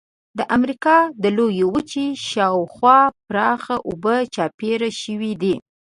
د 0.37 0.39
امریکا 0.55 0.97
د 1.21 1.23
لویې 1.37 1.65
وچې 1.73 2.07
شاو 2.29 2.59
خوا 2.73 2.99
پراخه 3.27 3.75
اوبه 3.87 4.15
چاپېره 4.35 4.89
شوې 5.01 5.33
دي. 5.41 5.55